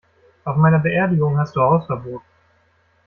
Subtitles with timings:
[0.45, 2.23] Auf meiner Beerdigung hast du Hausverbot!